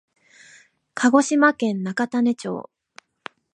[0.95, 2.69] 鹿児島県中種子町